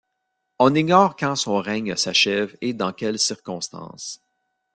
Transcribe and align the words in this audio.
On 0.57 0.73
ignore 0.77 1.15
quand 1.15 1.35
son 1.35 1.61
règne 1.61 1.95
s'achève 1.95 2.57
et 2.61 2.73
dans 2.73 2.91
quelles 2.91 3.19
circonstances. 3.19 4.19